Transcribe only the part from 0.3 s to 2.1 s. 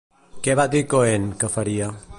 Què va dir Cohen que faria?